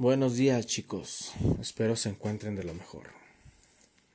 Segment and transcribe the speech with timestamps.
[0.00, 3.10] Buenos días chicos, espero se encuentren de lo mejor.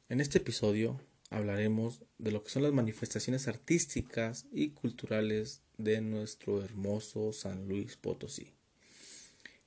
[0.09, 6.63] En este episodio hablaremos de lo que son las manifestaciones artísticas y culturales de nuestro
[6.63, 8.51] hermoso San Luis Potosí,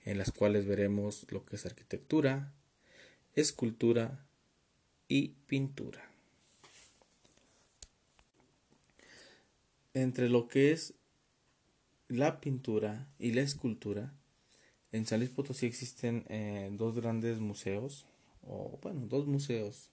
[0.04, 2.52] en las cuales veremos lo que es arquitectura,
[3.36, 4.26] escultura
[5.06, 6.10] y pintura.
[9.94, 10.94] Entre lo que es
[12.08, 14.12] la pintura y la escultura,
[14.92, 18.06] en San Luis Potosí existen eh, dos grandes museos,
[18.42, 19.90] o bueno, dos museos.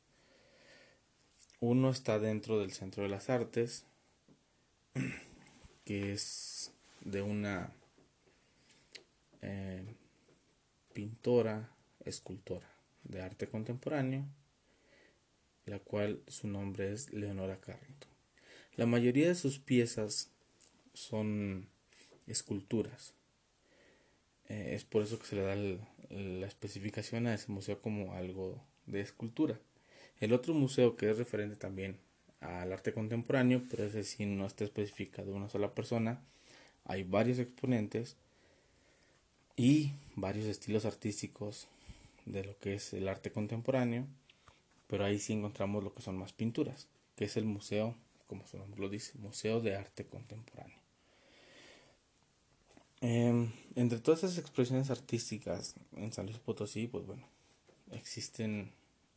[1.59, 3.85] Uno está dentro del Centro de las Artes,
[5.85, 7.73] que es de una
[9.41, 9.83] eh,
[10.93, 11.71] pintora,
[12.05, 12.69] escultora
[13.03, 14.25] de arte contemporáneo,
[15.65, 18.11] la cual su nombre es Leonora Carrington.
[18.75, 20.31] La mayoría de sus piezas
[20.93, 21.67] son
[22.27, 23.14] esculturas
[24.49, 25.55] eh, es por eso que se le da
[26.09, 29.59] la especificación a ese museo como algo de escultura.
[30.19, 31.97] El otro museo que es referente también
[32.39, 36.21] al arte contemporáneo, pero ese sí no está especificado una sola persona,
[36.85, 38.15] hay varios exponentes
[39.55, 41.67] y varios estilos artísticos
[42.25, 44.05] de lo que es el arte contemporáneo,
[44.87, 47.95] pero ahí sí encontramos lo que son más pinturas, que es el museo,
[48.27, 50.84] como su nombre lo dice, Museo de Arte Contemporáneo.
[53.01, 57.27] Em, entre todas esas expresiones artísticas en San Luis Potosí, pues bueno,
[57.91, 58.71] existen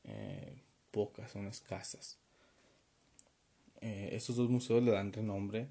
[0.05, 2.19] eh, pocas, son escasas.
[3.81, 5.69] Eh, estos dos museos le dan renombre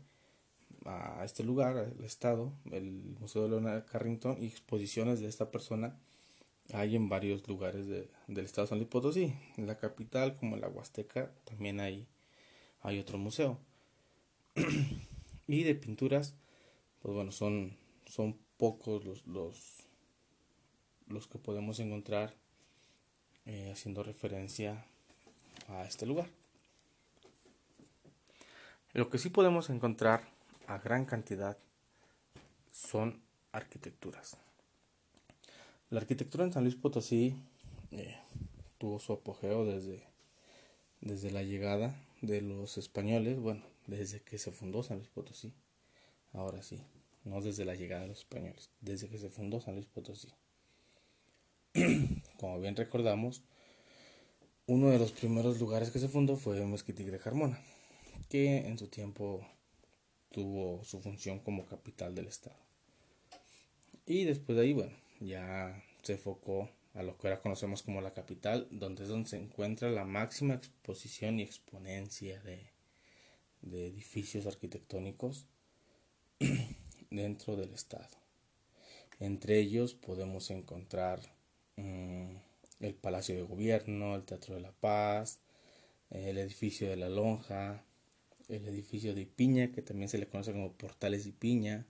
[0.86, 5.98] a este lugar, al estado, el Museo de Leonard Carrington y exposiciones de esta persona
[6.74, 9.34] hay en varios lugares del estado de San Luis Potosí.
[9.56, 12.08] En la capital, como en la Huasteca, también hay,
[12.82, 13.58] hay otro museo.
[15.48, 16.36] y de pinturas,
[17.02, 19.84] pues bueno, son son pocos los, los,
[21.08, 22.34] los que podemos encontrar
[23.46, 24.86] eh, haciendo referencia
[25.68, 26.28] a este lugar.
[28.94, 30.28] Lo que sí podemos encontrar
[30.67, 31.58] a gran cantidad
[32.72, 34.38] son arquitecturas.
[35.90, 37.36] La arquitectura en San Luis Potosí
[37.92, 38.17] eh,
[38.78, 40.04] tuvo su apogeo desde,
[41.02, 45.54] desde la llegada de los españoles, bueno, desde que se fundó San Luis Potosí,
[46.34, 46.82] ahora sí,
[47.27, 50.30] no desde la llegada de los españoles, desde que se fundó San Luis Potosí.
[52.38, 53.43] Como bien recordamos,
[54.65, 57.61] uno de los primeros lugares que se fundó fue Mezquitic de Carmona,
[58.30, 59.45] que en su tiempo
[60.32, 62.58] tuvo su función como capital del estado.
[64.05, 68.14] Y después de ahí, bueno, ya se enfocó a lo que ahora conocemos como la
[68.14, 72.71] capital, donde es donde se encuentra la máxima exposición y exponencia de,
[73.61, 75.48] de edificios arquitectónicos
[77.23, 78.08] dentro del Estado.
[79.20, 81.20] Entre ellos podemos encontrar
[81.76, 82.36] mm,
[82.80, 85.39] el Palacio de Gobierno, el Teatro de la Paz,
[86.10, 87.83] el edificio de la Lonja,
[88.48, 91.86] el edificio de Piña, que también se le conoce como Portales de Piña,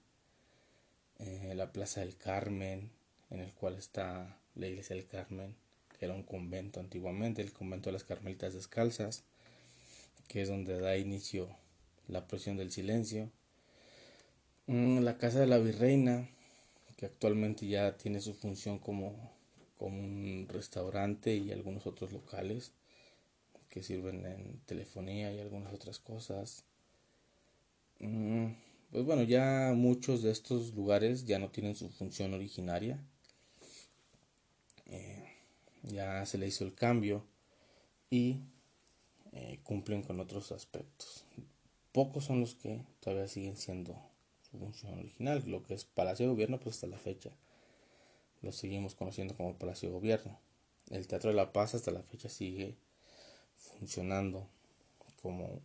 [1.20, 2.92] eh, la Plaza del Carmen,
[3.30, 5.56] en el cual está la Iglesia del Carmen,
[5.98, 9.24] que era un convento antiguamente, el convento de las Carmelitas Descalzas,
[10.28, 11.50] que es donde da inicio
[12.08, 13.32] la presión del silencio,
[14.68, 16.28] la casa de la virreina,
[16.98, 19.32] que actualmente ya tiene su función como,
[19.78, 22.74] como un restaurante y algunos otros locales
[23.70, 26.64] que sirven en telefonía y algunas otras cosas.
[28.00, 28.48] Mm,
[28.92, 33.00] pues bueno, ya muchos de estos lugares ya no tienen su función originaria.
[34.88, 35.24] Eh,
[35.84, 37.26] ya se le hizo el cambio
[38.10, 38.42] y
[39.32, 41.24] eh, cumplen con otros aspectos.
[41.92, 43.98] Pocos son los que todavía siguen siendo
[44.58, 45.44] función original.
[45.46, 47.32] Lo que es Palacio de Gobierno, pues hasta la fecha
[48.42, 50.40] lo seguimos conociendo como Palacio de Gobierno.
[50.90, 52.76] El Teatro de la Paz hasta la fecha sigue
[53.58, 54.48] funcionando
[55.22, 55.60] como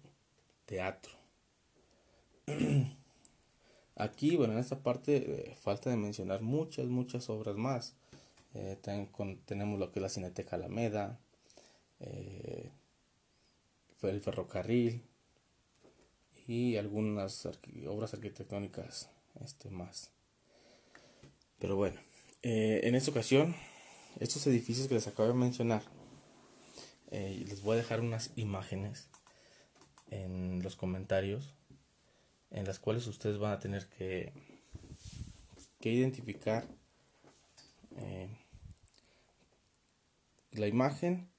[0.66, 1.12] teatro.
[3.96, 7.94] Aquí, bueno, en esta parte eh, falta de mencionar muchas, muchas obras más.
[8.54, 8.78] Eh,
[9.44, 11.18] tenemos lo que es la Cineteca Alameda,
[12.00, 12.70] eh,
[14.02, 15.02] el ferrocarril,
[16.46, 17.46] y algunas
[17.88, 19.10] obras arquitectónicas
[19.42, 20.10] este, más.
[21.58, 22.00] Pero bueno,
[22.42, 23.54] eh, en esta ocasión,
[24.18, 25.82] estos edificios que les acabo de mencionar,
[27.10, 29.08] eh, les voy a dejar unas imágenes
[30.10, 31.54] en los comentarios
[32.50, 34.32] en las cuales ustedes van a tener que,
[35.80, 36.66] que identificar
[37.96, 38.28] eh,
[40.52, 41.30] la imagen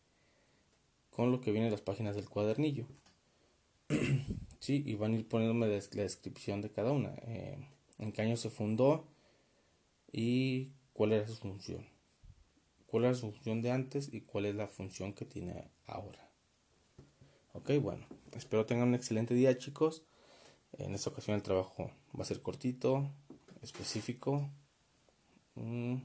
[1.11, 2.87] con lo que viene en las páginas del cuadernillo.
[4.63, 7.13] Sí, y van a ir poniéndome la descripción de cada una.
[7.23, 7.57] Eh,
[7.99, 9.05] en qué año se fundó
[10.09, 11.85] y cuál era su función.
[12.85, 16.31] cuál era su función de antes y cuál es la función que tiene ahora.
[17.51, 20.05] Ok, bueno, espero tengan un excelente día chicos.
[20.77, 23.11] En esta ocasión el trabajo va a ser cortito,
[23.61, 24.49] específico.
[25.55, 25.95] Mm,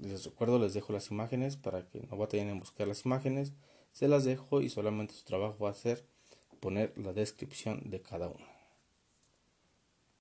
[0.00, 3.52] les recuerdo, les dejo las imágenes para que no batallen en buscar las imágenes.
[3.92, 6.15] Se las dejo y solamente su trabajo va a ser
[6.60, 8.55] poner la descripción de cada una.